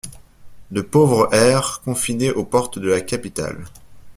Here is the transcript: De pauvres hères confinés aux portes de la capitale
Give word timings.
De 0.71 0.81
pauvres 0.81 1.29
hères 1.31 1.81
confinés 1.85 2.31
aux 2.31 2.43
portes 2.43 2.79
de 2.79 2.87
la 2.89 3.01
capitale 3.01 3.65